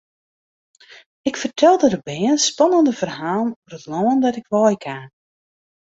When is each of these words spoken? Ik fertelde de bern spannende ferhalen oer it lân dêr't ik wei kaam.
Ik 1.29 1.35
fertelde 1.41 1.87
de 1.93 1.99
bern 2.07 2.37
spannende 2.47 2.93
ferhalen 2.99 3.53
oer 3.61 3.73
it 3.79 3.87
lân 3.91 4.19
dêr't 4.23 4.41
ik 4.41 4.51
wei 4.53 4.75
kaam. 4.85 5.09